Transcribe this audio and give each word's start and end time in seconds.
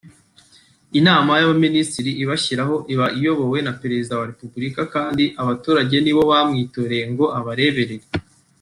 Inama 0.99 1.31
y’Abaminisitiri 1.39 2.11
ibashyiraho 2.23 2.75
iba 2.93 3.07
iyobowe 3.17 3.57
na 3.65 3.73
Perezida 3.81 4.13
wa 4.19 4.27
Repubulika 4.31 4.81
kandi 4.95 5.23
abaturage 5.41 5.95
nibo 5.99 6.21
bamwitoreye 6.31 7.03
ngo 7.13 7.25
abareberere 7.39 7.95